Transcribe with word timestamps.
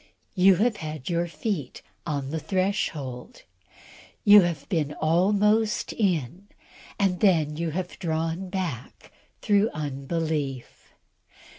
You 0.33 0.55
have 0.55 0.77
had 0.77 1.09
your 1.11 1.27
feet 1.27 1.83
on 2.07 2.31
the 2.31 2.39
threshhold! 2.39 3.43
You 4.23 4.41
have 4.41 4.67
been 4.67 4.95
almost 4.95 5.93
in, 5.93 6.47
and 6.97 7.19
then 7.19 7.55
you 7.55 7.69
have 7.69 7.99
drawn 7.99 8.49
back 8.49 9.11
through 9.43 9.69
unbelief. 9.75 10.91